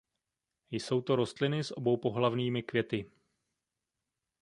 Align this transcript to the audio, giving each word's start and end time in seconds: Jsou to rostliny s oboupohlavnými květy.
Jsou 0.71 1.01
to 1.01 1.15
rostliny 1.15 1.63
s 1.63 1.77
oboupohlavnými 1.77 2.63
květy. 2.63 3.11